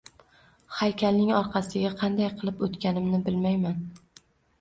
[0.77, 3.77] Haykalning orqasiga qanday qilib o‘tganimni bilmayman.